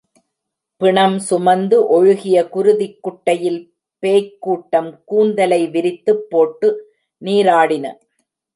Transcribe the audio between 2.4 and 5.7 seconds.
குருதிக் குட்டையில் பேய்க் கூட்டம் கூந்தலை